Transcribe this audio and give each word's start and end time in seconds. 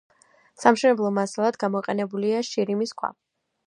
სამშენებლო 0.63 1.13
მასალად 1.19 1.61
გამოყენებულია 1.67 2.43
შირიმის 2.53 2.99
ქვა. 3.03 3.17